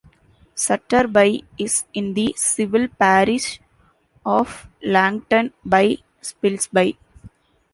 [0.55, 3.61] Sutterby is in the civil parish
[4.25, 6.97] of Langton by Spilsby.